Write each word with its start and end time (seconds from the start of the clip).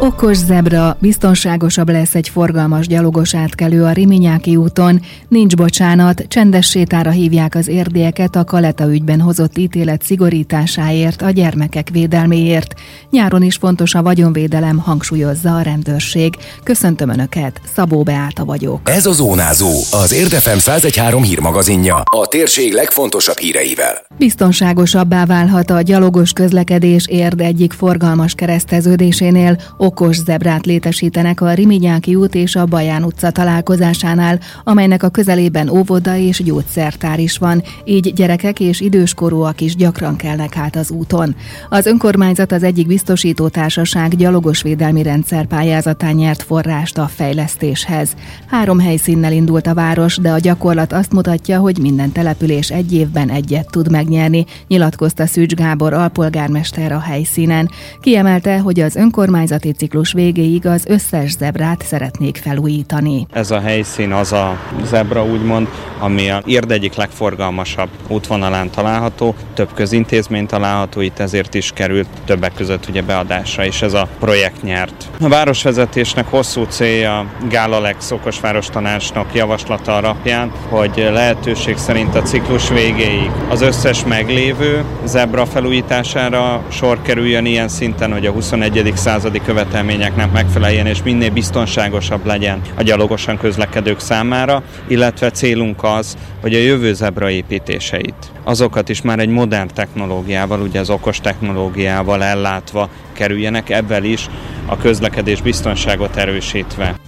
Okos 0.00 0.36
zebra, 0.36 0.96
biztonságosabb 1.00 1.88
lesz 1.88 2.14
egy 2.14 2.28
forgalmas 2.28 2.86
gyalogos 2.86 3.34
átkelő 3.34 3.84
a 3.84 3.92
Riminyáki 3.92 4.56
úton. 4.56 5.00
Nincs 5.28 5.56
bocsánat, 5.56 6.24
csendes 6.28 6.68
sétára 6.68 7.10
hívják 7.10 7.54
az 7.54 7.68
érdieket 7.68 8.36
a 8.36 8.44
Kaleta 8.44 8.92
ügyben 8.92 9.20
hozott 9.20 9.58
ítélet 9.58 10.02
szigorításáért, 10.02 11.22
a 11.22 11.30
gyermekek 11.30 11.88
védelméért. 11.92 12.74
Nyáron 13.10 13.42
is 13.42 13.56
fontos 13.56 13.94
a 13.94 14.02
vagyonvédelem, 14.02 14.78
hangsúlyozza 14.78 15.56
a 15.56 15.62
rendőrség. 15.62 16.36
Köszöntöm 16.62 17.08
Önöket, 17.08 17.60
Szabó 17.74 18.02
Beáta 18.02 18.44
vagyok. 18.44 18.80
Ez 18.84 19.06
a 19.06 19.12
Zónázó, 19.12 19.72
az 19.90 20.12
Érdefem 20.12 20.58
113 20.58 21.22
hírmagazinja, 21.22 22.02
a 22.04 22.26
térség 22.26 22.72
legfontosabb 22.72 23.38
híreivel. 23.38 24.06
Biztonságosabbá 24.18 25.24
válhat 25.24 25.70
a 25.70 25.80
gyalogos 25.80 26.32
közlekedés 26.32 27.06
érd 27.06 27.40
egyik 27.40 27.72
forgalmas 27.72 28.34
kereszteződésénél, 28.34 29.56
okos 29.88 30.16
zebrát 30.16 30.66
létesítenek 30.66 31.40
a 31.40 31.52
Riminyáki 31.52 32.14
út 32.14 32.34
és 32.34 32.56
a 32.56 32.66
Baján 32.66 33.04
utca 33.04 33.30
találkozásánál, 33.30 34.40
amelynek 34.64 35.02
a 35.02 35.08
közelében 35.08 35.68
óvoda 35.68 36.16
és 36.16 36.42
gyógyszertár 36.42 37.18
is 37.18 37.38
van, 37.38 37.62
így 37.84 38.12
gyerekek 38.12 38.60
és 38.60 38.80
időskorúak 38.80 39.60
is 39.60 39.76
gyakran 39.76 40.16
kelnek 40.16 40.56
át 40.56 40.76
az 40.76 40.90
úton. 40.90 41.34
Az 41.68 41.86
önkormányzat 41.86 42.52
az 42.52 42.62
egyik 42.62 42.86
biztosító 42.86 43.48
társaság 43.48 44.16
gyalogos 44.16 44.62
védelmi 44.62 45.02
rendszer 45.02 45.46
pályázatán 45.46 46.14
nyert 46.14 46.42
forrást 46.42 46.98
a 46.98 47.06
fejlesztéshez. 47.14 48.14
Három 48.46 48.78
helyszínnel 48.78 49.32
indult 49.32 49.66
a 49.66 49.74
város, 49.74 50.16
de 50.16 50.30
a 50.30 50.38
gyakorlat 50.38 50.92
azt 50.92 51.12
mutatja, 51.12 51.58
hogy 51.58 51.78
minden 51.78 52.12
település 52.12 52.70
egy 52.70 52.92
évben 52.92 53.30
egyet 53.30 53.70
tud 53.70 53.90
megnyerni, 53.90 54.44
nyilatkozta 54.66 55.26
Szűcs 55.26 55.54
Gábor 55.54 55.92
alpolgármester 55.92 56.92
a 56.92 57.00
helyszínen. 57.00 57.70
Kiemelte, 58.00 58.58
hogy 58.58 58.80
az 58.80 58.96
önkormányzati 58.96 59.72
ciklus 59.78 60.12
végéig 60.12 60.66
az 60.66 60.84
összes 60.86 61.30
zebrát 61.30 61.82
szeretnék 61.82 62.36
felújítani. 62.36 63.26
Ez 63.32 63.50
a 63.50 63.60
helyszín 63.60 64.12
az 64.12 64.32
a 64.32 64.58
zebra 64.84 65.24
úgymond, 65.24 65.68
ami 65.98 66.30
a 66.30 66.42
érd 66.46 66.70
egyik 66.70 66.94
legforgalmasabb 66.94 67.88
útvonalán 68.08 68.70
található, 68.70 69.34
több 69.54 69.68
közintézmény 69.74 70.46
található, 70.46 71.00
itt 71.00 71.18
ezért 71.18 71.54
is 71.54 71.70
került 71.74 72.08
többek 72.24 72.54
között 72.54 72.88
ugye 72.88 73.02
beadásra, 73.02 73.64
és 73.64 73.82
ez 73.82 73.92
a 73.92 74.08
projekt 74.18 74.62
nyert. 74.62 75.08
A 75.20 75.28
városvezetésnek 75.28 76.26
hosszú 76.26 76.64
célja 76.64 77.26
Gálalex 77.48 78.10
okosváros 78.10 78.66
tanácsnok 78.66 79.34
javaslata 79.34 79.96
alapján, 79.96 80.52
hogy 80.68 81.08
lehetőség 81.12 81.76
szerint 81.76 82.14
a 82.14 82.22
ciklus 82.22 82.68
végéig 82.68 83.30
az 83.48 83.60
összes 83.60 84.04
meglévő 84.04 84.84
zebra 85.04 85.46
felújítására 85.46 86.62
sor 86.68 87.02
kerüljön 87.02 87.46
ilyen 87.46 87.68
szinten, 87.68 88.12
hogy 88.12 88.26
a 88.26 88.32
21. 88.32 88.92
századi 88.94 89.40
követelményeknek 89.68 90.32
megfeleljen, 90.32 90.86
és 90.86 91.02
minél 91.02 91.30
biztonságosabb 91.30 92.26
legyen 92.26 92.60
a 92.76 92.82
gyalogosan 92.82 93.38
közlekedők 93.38 94.00
számára, 94.00 94.62
illetve 94.86 95.30
célunk 95.30 95.84
az, 95.84 96.16
hogy 96.40 96.54
a 96.54 96.58
jövő 96.58 96.94
zebra 96.94 97.30
építéseit, 97.30 98.32
azokat 98.44 98.88
is 98.88 99.02
már 99.02 99.18
egy 99.18 99.28
modern 99.28 99.68
technológiával, 99.74 100.60
ugye 100.60 100.80
az 100.80 100.90
okos 100.90 101.20
technológiával 101.20 102.22
ellátva 102.22 102.88
kerüljenek, 103.12 103.70
ebben 103.70 104.04
is 104.04 104.26
a 104.66 104.76
közlekedés 104.76 105.42
biztonságot 105.42 106.16
erősítve. 106.16 107.07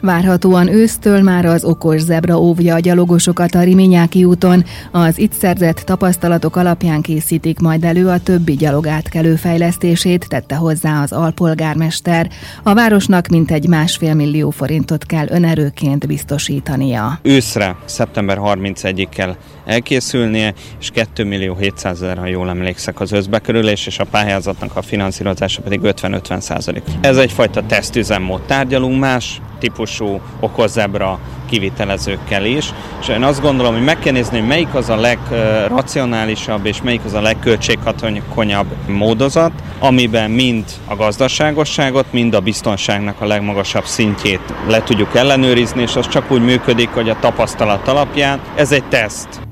Várhatóan 0.00 0.68
ősztől 0.68 1.22
már 1.22 1.44
az 1.44 1.64
okos 1.64 2.00
zebra 2.00 2.38
óvja 2.38 2.74
a 2.74 2.78
gyalogosokat 2.78 3.54
a 3.54 3.62
Riminyáki 3.62 4.24
úton. 4.24 4.64
Az 4.90 5.18
itt 5.18 5.32
szerzett 5.32 5.76
tapasztalatok 5.76 6.56
alapján 6.56 7.00
készítik 7.00 7.58
majd 7.58 7.84
elő 7.84 8.08
a 8.08 8.18
többi 8.18 8.54
gyalogátkelő 8.56 9.34
fejlesztését, 9.34 10.28
tette 10.28 10.54
hozzá 10.54 11.02
az 11.02 11.12
alpolgármester. 11.12 12.30
A 12.62 12.74
városnak 12.74 13.26
mintegy 13.26 13.68
másfél 13.68 14.14
millió 14.14 14.50
forintot 14.50 15.04
kell 15.06 15.26
önerőként 15.28 16.06
biztosítania. 16.06 17.18
Őszre, 17.22 17.76
szeptember 17.84 18.38
31-ig 18.40 19.06
kell 19.10 19.36
elkészülnie, 19.70 20.54
és 20.80 20.90
2 20.90 21.24
millió 21.24 21.56
700 21.56 22.02
ezer, 22.02 22.18
ha 22.18 22.26
jól 22.26 22.48
emlékszek, 22.48 23.00
az 23.00 23.12
összbekerülés, 23.12 23.86
és 23.86 23.98
a 23.98 24.04
pályázatnak 24.04 24.76
a 24.76 24.82
finanszírozása 24.82 25.62
pedig 25.62 25.80
50-50 25.82 26.40
százalék. 26.40 26.82
Ez 27.00 27.16
egyfajta 27.16 27.62
tesztüzemmód. 27.66 28.40
Tárgyalunk 28.40 29.00
más 29.00 29.40
típusú 29.58 30.20
okozebra 30.40 31.18
kivitelezőkkel 31.48 32.44
is, 32.44 32.72
és 33.00 33.08
én 33.08 33.22
azt 33.22 33.40
gondolom, 33.40 33.74
hogy 33.74 33.84
meg 33.84 33.98
kell 33.98 34.12
nézni, 34.12 34.38
hogy 34.38 34.48
melyik 34.48 34.74
az 34.74 34.88
a 34.88 34.96
legracionálisabb 34.96 36.66
és 36.66 36.82
melyik 36.82 37.04
az 37.04 37.12
a 37.12 37.20
legköltséghatékonyabb 37.20 38.66
módozat, 38.88 39.52
amiben 39.78 40.30
mind 40.30 40.64
a 40.84 40.96
gazdaságosságot, 40.96 42.12
mind 42.12 42.34
a 42.34 42.40
biztonságnak 42.40 43.20
a 43.20 43.26
legmagasabb 43.26 43.84
szintjét 43.84 44.54
le 44.68 44.82
tudjuk 44.82 45.14
ellenőrizni, 45.14 45.82
és 45.82 45.96
az 45.96 46.08
csak 46.08 46.30
úgy 46.30 46.42
működik, 46.42 46.88
hogy 46.88 47.08
a 47.08 47.18
tapasztalat 47.20 47.88
alapján 47.88 48.40
ez 48.54 48.72
egy 48.72 48.84
teszt. 48.84 49.49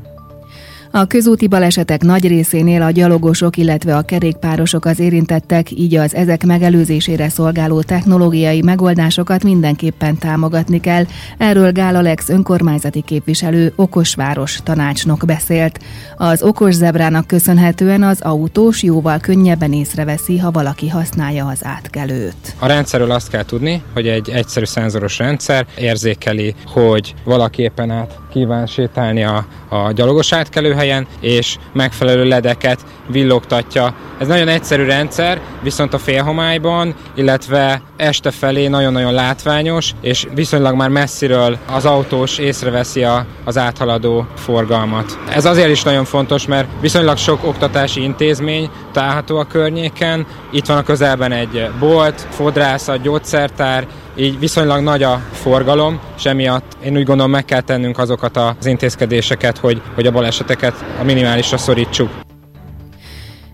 A 0.90 1.06
közúti 1.06 1.46
balesetek 1.46 2.02
nagy 2.02 2.28
részénél 2.28 2.82
a 2.82 2.90
gyalogosok, 2.90 3.56
illetve 3.56 3.96
a 3.96 4.02
kerékpárosok 4.02 4.84
az 4.84 4.98
érintettek, 4.98 5.70
így 5.70 5.94
az 5.94 6.14
ezek 6.14 6.44
megelőzésére 6.46 7.28
szolgáló 7.28 7.82
technológiai 7.82 8.62
megoldásokat 8.62 9.42
mindenképpen 9.42 10.18
támogatni 10.18 10.80
kell. 10.80 11.04
Erről 11.38 11.72
Gál 11.72 11.96
Alex 11.96 12.28
önkormányzati 12.28 13.00
képviselő 13.00 13.72
okosváros 13.76 14.60
tanácsnok 14.62 15.22
beszélt. 15.26 15.78
Az 16.16 16.42
okos 16.42 16.74
zebrának 16.74 17.26
köszönhetően 17.26 18.02
az 18.02 18.20
autós 18.20 18.82
jóval 18.82 19.18
könnyebben 19.18 19.72
észreveszi, 19.72 20.38
ha 20.38 20.50
valaki 20.50 20.88
használja 20.88 21.46
az 21.46 21.58
átkelőt. 21.62 22.54
A 22.58 22.66
rendszerről 22.66 23.10
azt 23.10 23.30
kell 23.30 23.44
tudni, 23.44 23.82
hogy 23.94 24.08
egy 24.08 24.30
egyszerű 24.30 24.64
szenzoros 24.64 25.18
rendszer 25.18 25.66
érzékeli, 25.78 26.54
hogy 26.66 27.14
valaki 27.24 27.62
éppen 27.62 27.90
át 27.90 28.18
kíván 28.32 28.66
sétálni 28.66 29.24
a, 29.24 29.46
a 29.68 29.92
gyalogos 29.92 30.32
átkelőhelyen, 30.78 31.06
és 31.20 31.56
megfelelő 31.72 32.24
ledeket 32.24 32.84
villogtatja. 33.06 33.94
Ez 34.18 34.26
nagyon 34.26 34.48
egyszerű 34.48 34.84
rendszer, 34.84 35.40
viszont 35.62 35.94
a 35.94 35.98
félhomályban, 35.98 36.94
illetve 37.14 37.82
este 37.96 38.30
felé 38.30 38.66
nagyon-nagyon 38.66 39.12
látványos, 39.12 39.92
és 40.00 40.26
viszonylag 40.34 40.74
már 40.74 40.88
messziről 40.88 41.58
az 41.72 41.84
autós 41.84 42.38
észreveszi 42.38 43.04
a, 43.04 43.26
az 43.44 43.58
áthaladó 43.58 44.26
forgalmat. 44.34 45.18
Ez 45.34 45.44
azért 45.44 45.70
is 45.70 45.82
nagyon 45.82 46.04
fontos, 46.04 46.46
mert 46.46 46.68
viszonylag 46.80 47.16
sok 47.16 47.44
oktatási 47.44 48.02
intézmény 48.02 48.70
található 48.92 49.38
a 49.38 49.44
környéken. 49.44 50.26
Itt 50.50 50.66
van 50.66 50.76
a 50.76 50.82
közelben 50.82 51.32
egy 51.32 51.70
bolt, 51.78 52.26
fodrászat, 52.30 53.02
gyógyszertár, 53.02 53.86
így 54.16 54.38
viszonylag 54.38 54.82
nagy 54.82 55.02
a 55.02 55.20
forgalom, 55.32 56.00
és 56.16 56.24
emiatt 56.24 56.76
én 56.84 56.96
úgy 56.96 57.04
gondolom 57.04 57.30
meg 57.30 57.44
kell 57.44 57.60
tennünk 57.60 57.98
azokat 57.98 58.36
az 58.36 58.66
intézkedéseket, 58.66 59.58
hogy, 59.58 59.82
hogy 59.94 60.06
a 60.06 60.10
baleseteket 60.10 60.84
a 61.00 61.04
minimálisra 61.04 61.56
szorítsuk. 61.56 62.10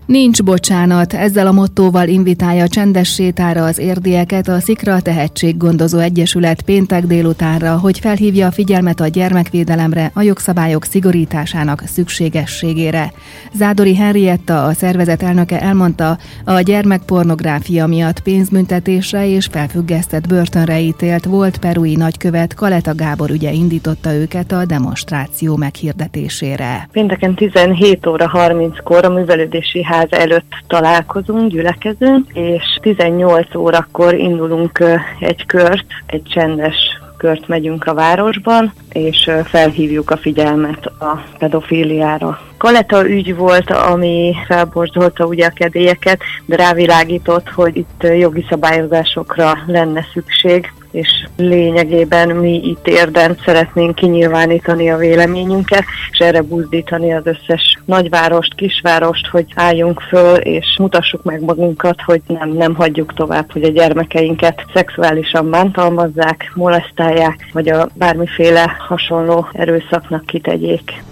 Nincs 0.05 0.43
bocsánat, 0.43 1.13
ezzel 1.13 1.47
a 1.47 1.51
mottóval 1.51 2.07
invitálja 2.07 2.63
a 2.63 2.67
csendes 2.67 3.13
sétára 3.13 3.63
az 3.63 3.77
érdieket 3.77 4.47
a 4.47 4.59
Szikra 4.59 5.01
Tehetséggondozó 5.01 5.99
Egyesület 5.99 6.61
péntek 6.61 7.05
délutánra, 7.05 7.77
hogy 7.77 7.99
felhívja 7.99 8.47
a 8.47 8.51
figyelmet 8.51 8.99
a 8.99 9.07
gyermekvédelemre, 9.07 10.11
a 10.13 10.21
jogszabályok 10.21 10.83
szigorításának 10.83 11.81
szükségességére. 11.85 13.11
Zádori 13.53 13.95
Henrietta, 13.95 14.63
a 14.63 14.73
szervezet 14.73 15.23
elnöke 15.23 15.61
elmondta, 15.61 16.17
a 16.43 16.59
gyermekpornográfia 16.59 17.87
miatt 17.87 18.19
pénzbüntetésre 18.19 19.27
és 19.27 19.47
felfüggesztett 19.51 20.27
börtönre 20.27 20.79
ítélt 20.79 21.25
volt 21.25 21.57
perui 21.57 21.95
nagykövet 21.95 22.53
Kaleta 22.53 22.95
Gábor 22.95 23.29
ügye 23.29 23.51
indította 23.51 24.13
őket 24.13 24.51
a 24.51 24.65
demonstráció 24.65 25.55
meghirdetésére. 25.55 26.89
Pénteken 26.91 27.35
17 27.35 28.05
óra 28.05 28.31
30-kor 28.33 29.05
a 29.05 29.09
művelődési 29.09 29.83
ház 29.95 30.11
előtt 30.11 30.53
találkozunk, 30.67 31.51
gyülekezünk, 31.51 32.27
és 32.33 32.79
18 32.81 33.55
órakor 33.55 34.13
indulunk 34.13 34.83
egy 35.19 35.45
kört, 35.45 35.85
egy 36.05 36.23
csendes 36.23 36.75
kört 37.17 37.47
megyünk 37.47 37.85
a 37.85 37.93
városban, 37.93 38.73
és 38.91 39.31
felhívjuk 39.43 40.09
a 40.09 40.17
figyelmet 40.17 40.85
a 40.85 41.23
pedofíliára. 41.39 42.39
Kaleta 42.57 43.09
ügy 43.09 43.35
volt, 43.35 43.71
ami 43.71 44.35
felborzolta 44.47 45.25
ugye 45.25 45.45
a 45.45 45.53
kedélyeket, 45.55 46.21
de 46.45 46.55
rávilágított, 46.55 47.49
hogy 47.49 47.77
itt 47.77 48.03
jogi 48.19 48.45
szabályozásokra 48.49 49.57
lenne 49.65 50.05
szükség, 50.13 50.73
és 50.95 51.27
lényegében 51.37 52.29
mi 52.29 52.61
itt 52.63 52.87
érden 52.87 53.37
szeretnénk 53.45 53.95
kinyilvánítani 53.95 54.89
a 54.89 54.97
véleményünket, 54.97 55.83
és 56.11 56.19
erre 56.19 56.41
buzdítani 56.41 57.13
az 57.13 57.25
összes 57.25 57.77
nagyvárost, 57.85 58.55
kisvárost, 58.55 59.27
hogy 59.27 59.45
álljunk 59.55 60.01
föl, 60.01 60.35
és 60.35 60.75
mutassuk 60.79 61.23
meg 61.23 61.41
magunkat, 61.41 62.01
hogy 62.01 62.21
nem, 62.27 62.49
nem 62.49 62.75
hagyjuk 62.75 63.13
tovább, 63.13 63.51
hogy 63.51 63.63
a 63.63 63.71
gyermekeinket 63.71 64.65
szexuálisan 64.73 65.49
bántalmazzák, 65.49 66.51
molesztálják, 66.53 67.49
vagy 67.53 67.69
a 67.69 67.87
bármiféle 67.93 68.75
hasonló 68.87 69.47
erőszaknak 69.51 70.25
kitegyék. 70.25 71.03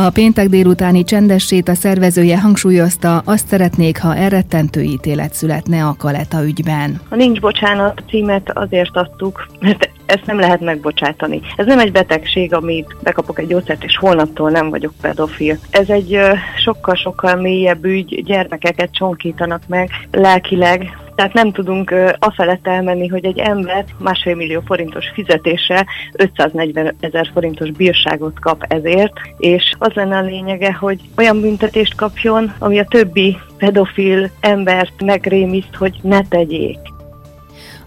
A 0.00 0.10
péntek 0.10 0.48
délutáni 0.48 1.04
csendes 1.04 1.54
a 1.64 1.74
szervezője 1.74 2.40
hangsúlyozta, 2.40 3.22
azt 3.24 3.46
szeretnék, 3.46 4.00
ha 4.00 4.16
elrettentő 4.16 4.82
ítélet 4.82 5.32
születne 5.32 5.84
a 5.84 5.94
Kaleta 5.98 6.44
ügyben. 6.44 7.00
A 7.08 7.14
Nincs 7.14 7.40
Bocsánat 7.40 8.02
címet 8.08 8.50
azért 8.54 8.96
adtuk, 8.96 9.46
mert 9.60 9.90
ezt 10.08 10.26
nem 10.26 10.38
lehet 10.38 10.60
megbocsátani. 10.60 11.40
Ez 11.56 11.66
nem 11.66 11.78
egy 11.78 11.92
betegség, 11.92 12.54
amit 12.54 12.96
bekapok 13.02 13.38
egy 13.38 13.46
gyógyszert, 13.46 13.84
és 13.84 13.96
holnaptól 13.96 14.50
nem 14.50 14.70
vagyok 14.70 14.92
pedofil. 15.00 15.58
Ez 15.70 15.88
egy 15.88 16.18
sokkal-sokkal 16.56 17.34
mélyebb 17.34 17.84
ügy, 17.84 18.24
gyermekeket 18.24 18.92
csonkítanak 18.92 19.62
meg 19.66 19.90
lelkileg, 20.10 20.96
tehát 21.18 21.32
nem 21.32 21.52
tudunk 21.52 21.94
afelett 22.18 22.66
elmenni, 22.66 23.06
hogy 23.06 23.24
egy 23.24 23.38
ember 23.38 23.84
másfél 23.98 24.34
millió 24.34 24.60
forintos 24.66 25.08
fizetése 25.14 25.86
540 26.12 26.94
ezer 27.00 27.30
forintos 27.32 27.70
bírságot 27.70 28.40
kap 28.40 28.64
ezért, 28.68 29.12
és 29.38 29.72
az 29.78 29.92
lenne 29.92 30.16
a 30.16 30.22
lényege, 30.22 30.72
hogy 30.72 31.00
olyan 31.16 31.40
büntetést 31.40 31.94
kapjon, 31.94 32.52
ami 32.58 32.78
a 32.78 32.84
többi 32.84 33.38
pedofil 33.56 34.30
embert 34.40 35.02
megrémiszt, 35.04 35.74
hogy 35.74 35.98
ne 36.02 36.22
tegyék. 36.22 36.78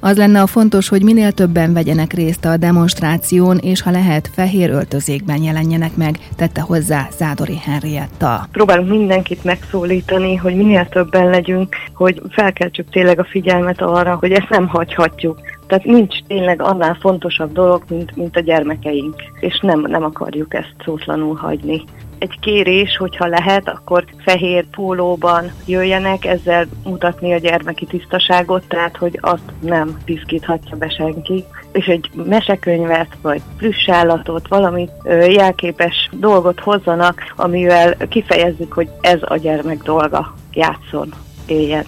Az 0.03 0.18
lenne 0.18 0.42
a 0.42 0.48
fontos, 0.48 0.89
hogy 0.89 1.03
minél 1.03 1.31
többen 1.31 1.74
vegyenek 1.74 2.13
részt 2.13 2.45
a 2.45 2.57
demonstráción, 2.57 3.57
és 3.57 3.81
ha 3.81 3.92
lehet, 3.92 4.30
fehér 4.33 4.69
öltözékben 4.69 5.44
jelenjenek 5.44 5.95
meg, 5.95 6.18
tette 6.36 6.62
hozzá 6.62 7.07
Zádori 7.18 7.57
Henrietta. 7.57 8.48
Próbálunk 8.51 8.89
mindenkit 8.89 9.44
megszólítani, 9.44 10.36
hogy 10.36 10.56
minél 10.56 10.88
többen 10.88 11.30
legyünk, 11.30 11.75
hogy 11.94 12.21
felkeltsük 12.30 12.89
tényleg 12.89 13.19
a 13.19 13.27
figyelmet 13.30 13.81
arra, 13.81 14.15
hogy 14.15 14.31
ezt 14.31 14.50
nem 14.50 14.68
hagyhatjuk. 14.68 15.39
Tehát 15.68 15.86
nincs 15.86 16.24
tényleg 16.27 16.62
annál 16.62 16.98
fontosabb 17.01 17.51
dolog, 17.51 17.83
mint, 17.89 18.15
mint 18.15 18.36
a 18.36 18.39
gyermekeink, 18.39 19.15
és 19.39 19.59
nem, 19.59 19.80
nem 19.81 20.03
akarjuk 20.03 20.53
ezt 20.53 20.75
szótlanul 20.83 21.36
hagyni 21.36 21.83
egy 22.21 22.39
kérés, 22.39 22.97
hogyha 22.97 23.25
lehet, 23.25 23.69
akkor 23.69 24.06
fehér 24.18 24.65
pólóban 24.65 25.51
jöjjenek, 25.65 26.25
ezzel 26.25 26.68
mutatni 26.83 27.33
a 27.33 27.38
gyermeki 27.38 27.85
tisztaságot, 27.85 28.63
tehát 28.68 28.97
hogy 28.97 29.18
azt 29.21 29.51
nem 29.62 29.97
piszkíthatja 30.06 30.77
be 30.77 30.89
senki. 30.89 31.44
És 31.71 31.85
egy 31.85 32.09
mesekönyvet, 32.13 33.18
vagy 33.21 33.41
plüssállatot, 33.57 34.47
valami 34.47 34.89
jelképes 35.27 36.09
dolgot 36.12 36.59
hozzanak, 36.59 37.33
amivel 37.35 37.97
kifejezzük, 38.09 38.74
hogy 38.74 38.89
ez 39.01 39.19
a 39.21 39.35
gyermek 39.35 39.83
dolga, 39.83 40.35
játszon, 40.53 41.13
éljen. 41.45 41.85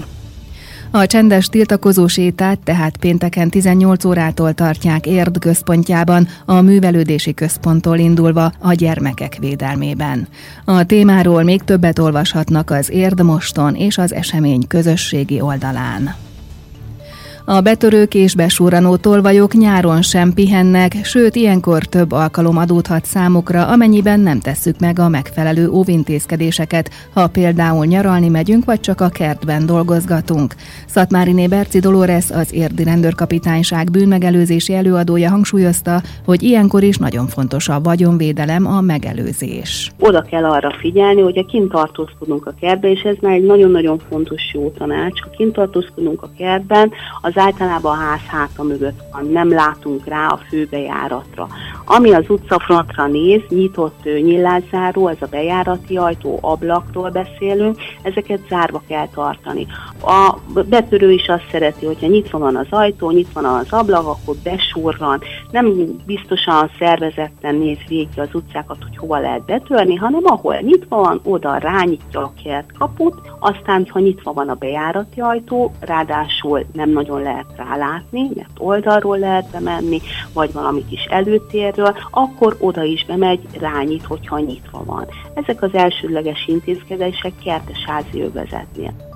A 0.95 1.05
csendes 1.05 1.47
tiltakozó 1.47 2.07
sétát 2.07 2.59
tehát 2.59 2.97
pénteken 2.97 3.49
18 3.49 4.05
órától 4.05 4.53
tartják 4.53 5.05
Érd 5.05 5.39
központjában, 5.39 6.27
a 6.45 6.61
művelődési 6.61 7.33
központtól 7.33 7.97
indulva 7.97 8.51
a 8.59 8.73
gyermekek 8.73 9.37
védelmében. 9.39 10.27
A 10.65 10.85
témáról 10.85 11.43
még 11.43 11.61
többet 11.63 11.99
olvashatnak 11.99 12.69
az 12.69 12.89
Érd 12.89 13.23
Moston 13.23 13.75
és 13.75 13.97
az 13.97 14.13
esemény 14.13 14.67
közösségi 14.67 15.41
oldalán. 15.41 16.15
A 17.45 17.61
betörők 17.61 18.13
és 18.13 18.35
besúranó 18.35 18.95
tolvajok 18.95 19.53
nyáron 19.53 20.01
sem 20.01 20.33
pihennek, 20.33 20.93
sőt 21.03 21.35
ilyenkor 21.35 21.83
több 21.83 22.11
alkalom 22.11 22.57
adódhat 22.57 23.05
számukra, 23.05 23.67
amennyiben 23.67 24.19
nem 24.19 24.39
tesszük 24.39 24.79
meg 24.79 24.99
a 24.99 25.09
megfelelő 25.09 25.69
óvintézkedéseket, 25.69 26.89
ha 27.13 27.27
például 27.27 27.85
nyaralni 27.85 28.29
megyünk, 28.29 28.65
vagy 28.65 28.79
csak 28.79 29.01
a 29.01 29.09
kertben 29.09 29.65
dolgozgatunk. 29.65 30.53
Szatmáriné 30.87 31.47
Berci 31.47 31.79
Dolores, 31.79 32.31
az 32.31 32.53
érdi 32.53 32.83
rendőrkapitányság 32.83 33.91
bűnmegelőzési 33.91 34.73
előadója 34.73 35.29
hangsúlyozta, 35.29 36.01
hogy 36.25 36.43
ilyenkor 36.43 36.83
is 36.83 36.97
nagyon 36.97 37.27
fontos 37.27 37.69
a 37.69 37.81
vagyonvédelem, 37.81 38.67
a 38.67 38.81
megelőzés. 38.81 39.91
Oda 39.99 40.21
kell 40.21 40.45
arra 40.45 40.75
figyelni, 40.79 41.21
hogy 41.21 41.37
a 41.37 41.45
kint 41.45 41.71
tartózkodunk 41.71 42.45
a 42.45 42.53
kertben, 42.59 42.91
és 42.91 43.01
ez 43.01 43.15
már 43.21 43.33
egy 43.33 43.45
nagyon-nagyon 43.45 44.01
fontos 44.09 44.41
jó 44.53 44.69
tanács. 44.77 45.21
Ha 45.21 45.29
kint 45.29 45.53
tartózkodunk 45.53 46.21
a 46.21 46.29
kertben, 46.37 46.91
az 47.21 47.32
az 47.35 47.41
általában 47.41 47.97
a 47.97 48.01
ház 48.01 48.21
háta 48.27 48.63
mögött 48.63 49.01
van, 49.11 49.27
nem 49.27 49.49
látunk 49.49 50.05
rá 50.05 50.27
a 50.27 50.39
főbejáratra. 50.49 51.47
Ami 51.85 52.13
az 52.13 52.25
utcafrontra 52.27 53.07
néz, 53.07 53.41
nyitott 53.49 54.03
nyillászáró, 54.03 55.07
ez 55.07 55.17
a 55.19 55.25
bejárati 55.25 55.97
ajtó, 55.97 56.37
ablakról 56.41 57.09
beszélünk, 57.09 57.77
ezeket 58.01 58.39
zárva 58.49 58.81
kell 58.87 59.07
tartani. 59.07 59.67
A 60.05 60.37
betörő 60.69 61.11
is 61.11 61.27
azt 61.27 61.47
szereti, 61.51 61.85
hogyha 61.85 62.07
nyitva 62.07 62.37
van 62.37 62.55
az 62.55 62.67
ajtó, 62.69 63.11
nyitva 63.11 63.41
van 63.41 63.55
az 63.55 63.67
ablak, 63.69 64.07
akkor 64.07 64.35
besurran, 64.43 65.21
nem 65.51 65.95
biztosan 66.05 66.69
szervezetten 66.79 67.55
néz 67.55 67.77
végig 67.87 68.19
az 68.19 68.27
utcákat, 68.33 68.77
hogy 68.81 68.97
hova 68.97 69.19
lehet 69.19 69.45
betörni, 69.45 69.95
hanem 69.95 70.21
ahol 70.23 70.55
nyitva 70.55 70.97
van, 70.97 71.19
oda 71.23 71.57
rányitja 71.57 72.19
a 72.19 72.33
kert 72.43 72.77
kaput, 72.77 73.15
aztán, 73.39 73.87
ha 73.89 73.99
nyitva 73.99 74.33
van 74.33 74.49
a 74.49 74.53
bejárati 74.53 75.19
ajtó, 75.19 75.71
ráadásul 75.79 76.65
nem 76.73 76.89
nagyon 76.89 77.21
lehet 77.21 77.47
rálátni, 77.57 78.29
mert 78.35 78.57
oldalról 78.57 79.17
lehet 79.17 79.51
bemenni, 79.51 80.01
vagy 80.33 80.53
valami 80.53 80.85
kis 80.89 81.03
előtérről, 81.03 81.97
akkor 82.11 82.57
oda 82.59 82.83
is 82.83 83.05
bemegy, 83.05 83.41
rányit, 83.59 84.05
hogyha 84.05 84.39
nyitva 84.39 84.83
van. 84.85 85.07
Ezek 85.33 85.61
az 85.61 85.73
elsődleges 85.73 86.47
intézkedések 86.47 87.33
kertesházi 87.43 88.21
övezetnél. 88.21 89.12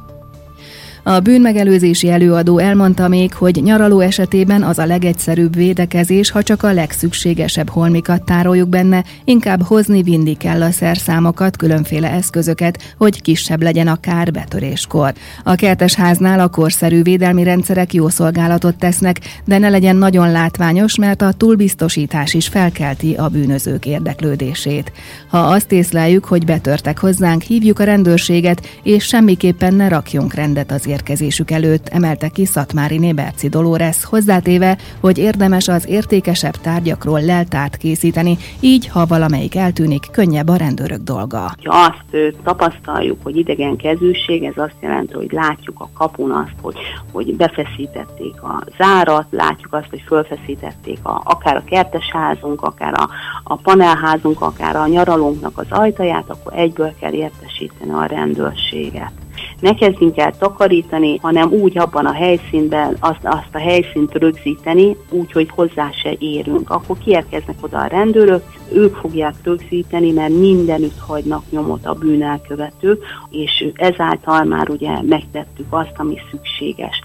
A 1.08 1.20
bűnmegelőzési 1.20 2.10
előadó 2.10 2.58
elmondta 2.58 3.08
még, 3.08 3.34
hogy 3.34 3.62
nyaraló 3.64 4.00
esetében 4.00 4.64
az 4.64 4.78
a 4.78 4.86
legegyszerűbb 4.86 5.56
védekezés, 5.56 6.32
ha 6.32 6.44
csak 6.44 6.64
a 6.64 6.74
legszükségesebb 6.74 7.70
holmikat 7.70 8.24
tároljuk 8.24 8.70
benne, 8.70 9.04
inkább 9.24 9.62
hozni 9.62 10.04
vinni 10.04 10.38
kell 10.38 10.62
a 10.62 10.72
szerszámokat, 10.72 11.58
különféle 11.58 12.12
eszközöket, 12.12 12.96
hogy 12.98 13.22
kisebb 13.22 13.62
legyen 13.62 13.88
a 13.88 13.96
kár 13.96 14.32
betöréskor. 14.32 15.14
A 15.44 15.56
kertesháznál 15.56 16.40
a 16.40 16.48
korszerű 16.48 17.02
védelmi 17.02 17.44
rendszerek 17.44 17.94
jó 17.94 18.10
szolgálatot 18.10 18.76
tesznek, 18.76 19.20
de 19.46 19.58
ne 19.58 19.70
legyen 19.70 19.96
nagyon 19.96 20.32
látványos, 20.32 20.98
mert 20.98 21.22
a 21.22 21.32
túlbiztosítás 21.32 22.34
is 22.34 22.48
felkelti 22.48 23.14
a 23.14 23.28
bűnözők 23.28 23.86
érdeklődését. 23.86 24.92
Ha 25.28 25.40
azt 25.40 25.72
észleljük, 25.72 26.26
hogy 26.26 26.46
betörtek 26.46 27.00
hozzánk, 27.00 27.42
hívjuk 27.42 27.80
a 27.80 27.84
rendőrséget, 27.84 28.80
és 28.84 29.04
semmiképpen 29.04 29.74
ne 29.74 29.88
rakjunk 29.88 30.34
rendet 30.34 30.72
az 30.72 30.86
érkezésük 30.98 31.52
előtt, 31.52 31.88
emelte 31.88 32.28
ki 32.28 32.46
Szatmári 32.46 32.98
Néberci 32.98 33.50
Dolores, 33.50 34.06
hozzátéve, 34.06 34.78
hogy 35.00 35.18
érdemes 35.18 35.68
az 35.68 35.88
értékesebb 35.88 36.56
tárgyakról 36.56 37.22
leltát 37.22 37.78
készíteni, 37.78 38.38
így, 38.60 38.88
ha 38.88 39.06
valamelyik 39.06 39.56
eltűnik, 39.56 40.08
könnyebb 40.12 40.48
a 40.48 40.56
rendőrök 40.56 41.02
dolga. 41.02 41.40
Ha 41.64 41.76
azt 41.76 42.36
tapasztaljuk, 42.44 43.18
hogy 43.24 43.38
idegen 43.38 43.76
kezűség, 43.76 44.44
ez 44.44 44.58
azt 44.58 44.76
jelenti, 44.80 45.14
hogy 45.14 45.32
látjuk 45.32 45.80
a 45.80 45.90
kapun 45.94 46.32
azt, 46.32 46.56
hogy, 46.62 46.76
hogy 47.12 47.36
befeszítették 47.36 48.42
a 48.42 48.64
zárat, 48.78 49.26
látjuk 49.30 49.74
azt, 49.74 49.90
hogy 49.90 50.04
fölfeszítették 50.08 51.00
a, 51.02 51.22
akár 51.24 51.56
a 51.56 51.64
kertesházunk, 51.64 52.62
akár 52.62 52.94
a, 52.94 53.10
a 53.44 53.56
panelházunk, 53.56 54.42
akár 54.42 54.76
a 54.76 54.88
nyaralónknak 54.88 55.58
az 55.58 55.68
ajtaját, 55.70 56.30
akkor 56.30 56.54
egyből 56.56 56.94
kell 57.00 57.14
értesíteni 57.14 57.92
a 57.92 58.06
rendőrséget 58.06 59.12
ne 59.60 59.74
kezdjünk 59.74 60.18
el 60.18 60.38
takarítani, 60.38 61.18
hanem 61.18 61.52
úgy 61.52 61.78
abban 61.78 62.06
a 62.06 62.14
helyszínben 62.14 62.98
azt, 63.00 63.24
azt 63.24 63.50
a 63.56 63.60
helyszínt 63.60 64.14
rögzíteni, 64.14 64.98
úgy, 65.10 65.32
hogy 65.32 65.50
hozzá 65.50 65.90
se 65.92 66.16
érünk. 66.20 66.70
Akkor 66.70 66.98
kiérkeznek 66.98 67.56
oda 67.62 67.78
a 67.78 67.88
rendőrök, 67.88 68.44
ők 68.74 68.96
fogják 68.96 69.36
rögzíteni, 69.44 70.12
mert 70.12 70.34
mindenütt 70.34 71.00
hagynak 71.00 71.44
nyomot 71.50 71.86
a 71.86 71.94
bűnelkövetők, 71.94 73.04
és 73.30 73.72
ezáltal 73.76 74.44
már 74.44 74.70
ugye 74.70 75.02
megtettük 75.02 75.68
azt, 75.70 75.94
ami 75.96 76.18
szükséges. 76.32 77.02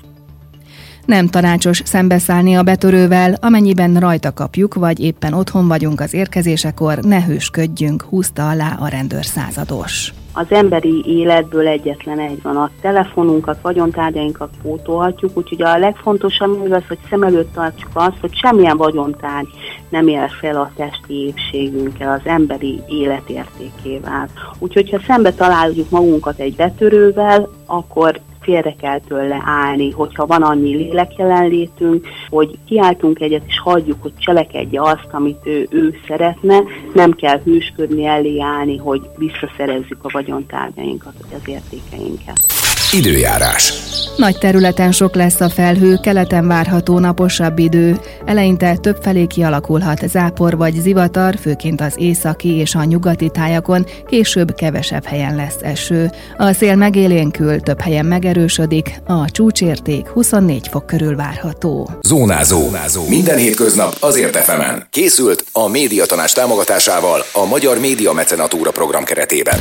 Nem 1.07 1.27
tanácsos 1.27 1.83
szembeszállni 1.85 2.55
a 2.55 2.63
betörővel, 2.63 3.35
amennyiben 3.41 3.97
rajta 3.97 4.33
kapjuk, 4.33 4.75
vagy 4.75 5.01
éppen 5.01 5.33
otthon 5.33 5.69
vagyunk 5.69 6.01
az 6.01 6.15
érkezésekor, 6.15 6.99
ne 6.99 7.25
hősködjünk, 7.25 8.03
húzta 8.03 8.49
alá 8.49 8.77
a 8.81 8.89
rendőr 8.89 9.25
százados 9.25 10.13
az 10.33 10.47
emberi 10.49 11.05
életből 11.07 11.69
egyetlen 11.69 12.19
egy 12.19 12.43
van. 12.43 12.57
A 12.57 12.71
telefonunkat, 12.81 13.59
vagyontárgyainkat 13.63 14.51
pótolhatjuk, 14.63 15.37
úgyhogy 15.37 15.63
a 15.63 15.79
legfontosabb 15.79 16.63
még 16.63 16.73
az, 16.73 16.83
hogy 16.89 16.99
szem 17.11 17.23
előtt 17.23 17.53
tartsuk 17.53 17.91
azt, 17.93 18.21
hogy 18.21 18.35
semmilyen 18.35 18.77
vagyontárgy 18.77 19.49
nem 19.89 20.09
ér 20.09 20.31
fel 20.41 20.57
a 20.57 20.71
testi 20.77 21.15
épségünkkel, 21.15 22.13
az 22.13 22.31
emberi 22.31 22.83
életértékével. 22.89 24.29
Úgyhogy 24.59 24.91
ha 24.91 25.01
szembe 25.07 25.33
találjuk 25.33 25.91
magunkat 25.91 26.39
egy 26.39 26.57
betörővel, 26.57 27.49
akkor 27.67 28.21
félre 28.43 28.75
kell 28.81 29.01
tőle 29.01 29.43
állni, 29.45 29.91
hogyha 29.91 30.27
van 30.27 30.43
annyi 30.43 30.77
lélek 30.77 31.17
jelenlétünk, 31.17 32.07
hogy 32.29 32.59
kiáltunk 32.67 33.21
egyet, 33.21 33.43
és 33.47 33.61
hagyjuk, 33.61 34.03
hogy 34.03 34.13
cselekedje 34.19 34.83
azt, 34.83 35.09
amit 35.11 35.47
ő, 35.47 35.67
ő 35.71 35.95
szeretne, 36.07 36.63
nem 36.95 37.13
kell 37.13 37.41
hűsködni, 37.45 38.05
elé 38.05 38.41
állni, 38.41 38.77
hogy 38.77 39.09
visszaszerezzük 39.17 39.99
a 40.03 40.11
vagyontárgyainkat, 40.13 41.15
vagy 41.21 41.41
az 41.41 41.49
értékeinket. 41.49 42.62
Időjárás. 42.95 43.73
Nagy 44.17 44.39
területen 44.39 44.93
sok 44.93 45.15
lesz 45.15 45.41
a 45.41 45.49
felhő, 45.49 45.99
keleten 46.03 46.47
várható 46.47 46.99
naposabb 46.99 47.59
idő. 47.59 48.01
Eleinte 48.25 48.77
többfelé 48.77 49.27
kialakulhat 49.27 50.09
zápor 50.09 50.57
vagy 50.57 50.81
zivatar, 50.81 51.37
főként 51.41 51.81
az 51.81 51.95
északi 51.97 52.49
és 52.49 52.75
a 52.75 52.85
nyugati 52.85 53.29
tájakon, 53.29 53.87
később 54.07 54.55
kevesebb 54.55 55.05
helyen 55.05 55.37
lesz 55.37 55.57
eső. 55.63 56.11
A 56.39 56.53
szél 56.53 56.75
megélénkül, 56.75 57.61
több 57.61 57.81
helyen 57.81 58.07
megerősödik, 58.07 59.01
a 59.07 59.31
csúcsérték 59.31 60.09
24 60.09 60.69
fok 60.69 60.87
körül 60.87 61.17
várható. 61.17 61.91
Zónázó. 62.03 62.59
Zónázó. 62.59 63.09
Minden 63.09 63.39
hétköznap 63.39 63.97
azért 64.01 64.37
efemen. 64.37 64.87
Készült 64.91 65.45
a 65.53 65.69
médiatanás 65.69 66.33
támogatásával 66.33 67.25
a 67.33 67.45
Magyar 67.45 67.79
Média 67.79 68.13
Mecenatúra 68.13 68.71
program 68.71 69.05
keretében. 69.05 69.61